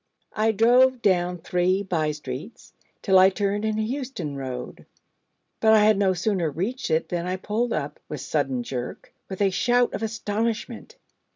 [0.33, 4.87] I drove down three by streets, till I turned into Euston Road:
[5.59, 9.43] but I had no sooner reached it than I pulled up with sudden jerk with
[9.43, 10.95] a shout of astonishment.